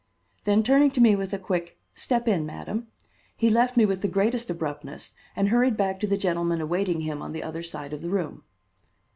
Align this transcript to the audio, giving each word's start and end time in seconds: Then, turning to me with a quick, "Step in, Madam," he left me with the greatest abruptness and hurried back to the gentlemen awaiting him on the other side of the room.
Then, 0.45 0.63
turning 0.63 0.89
to 0.97 0.99
me 0.99 1.15
with 1.15 1.31
a 1.31 1.37
quick, 1.37 1.77
"Step 1.93 2.27
in, 2.27 2.43
Madam," 2.43 2.87
he 3.37 3.51
left 3.51 3.77
me 3.77 3.85
with 3.85 4.01
the 4.01 4.07
greatest 4.07 4.49
abruptness 4.49 5.13
and 5.35 5.49
hurried 5.49 5.77
back 5.77 5.99
to 5.99 6.07
the 6.07 6.17
gentlemen 6.17 6.59
awaiting 6.59 7.01
him 7.01 7.21
on 7.21 7.33
the 7.33 7.43
other 7.43 7.61
side 7.61 7.93
of 7.93 8.01
the 8.01 8.09
room. 8.09 8.43